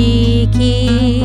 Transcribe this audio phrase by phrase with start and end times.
[0.00, 1.19] cheeky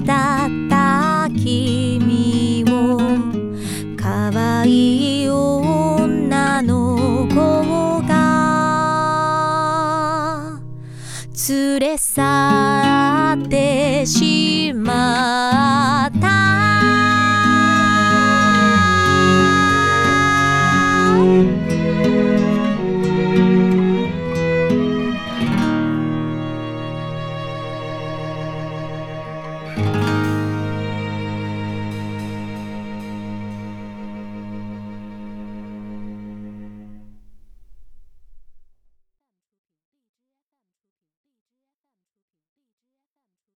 [0.00, 2.98] だった君を
[3.96, 8.12] 可愛い女の子が
[11.48, 12.41] 連れ去